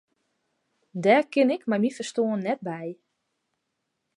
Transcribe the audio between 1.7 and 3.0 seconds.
myn ferstân net by.